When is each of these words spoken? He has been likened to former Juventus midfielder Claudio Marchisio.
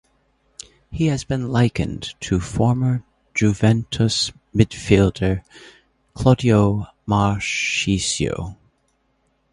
He 0.89 1.05
has 1.09 1.23
been 1.23 1.49
likened 1.49 2.15
to 2.21 2.39
former 2.39 3.03
Juventus 3.35 4.31
midfielder 4.51 5.43
Claudio 6.15 6.87
Marchisio. 7.07 8.57